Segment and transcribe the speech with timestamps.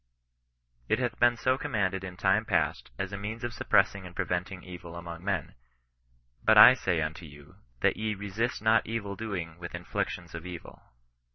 [0.89, 4.63] It hath been so commanded in time past, as a means of suppressing and preventing
[4.63, 5.53] evil among men;"
[6.43, 10.81] but I say unto you, that ye resist not evil doing with inflictions of evil."